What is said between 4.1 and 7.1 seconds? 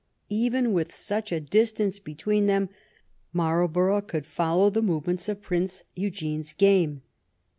follow the move ments of Prince Eugene's game.